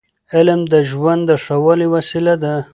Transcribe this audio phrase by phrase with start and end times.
[0.35, 2.53] علم د ژوند د ښه والي وسیله ده.